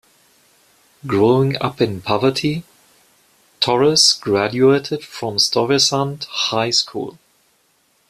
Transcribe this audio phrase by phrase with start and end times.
[1.05, 2.63] Growing up in poverty,
[3.59, 7.19] Torres graduated from Stuyvesant High School.